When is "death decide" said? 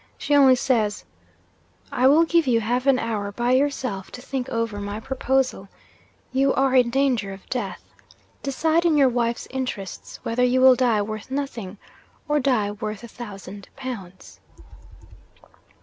7.51-8.83